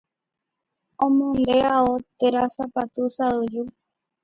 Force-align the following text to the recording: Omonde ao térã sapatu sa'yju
Omonde 1.05 1.55
ao 1.73 1.89
térã 2.17 2.43
sapatu 2.55 3.03
sa'yju 3.15 3.63